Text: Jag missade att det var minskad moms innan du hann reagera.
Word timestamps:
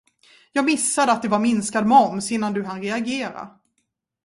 Jag 0.51 0.65
missade 0.65 1.11
att 1.11 1.21
det 1.21 1.27
var 1.27 1.39
minskad 1.39 1.85
moms 1.87 2.31
innan 2.31 2.53
du 2.53 2.63
hann 2.63 2.81
reagera. 2.81 3.49